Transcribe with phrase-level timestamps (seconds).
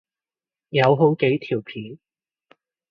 [0.69, 1.99] 有好幾條片